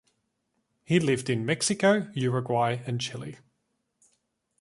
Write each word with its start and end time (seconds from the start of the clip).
He 0.83 0.99
lived 0.99 1.29
in 1.29 1.45
Mexico, 1.45 2.09
Uruguay, 2.15 2.79
and 2.87 2.99
Chile. 2.99 3.37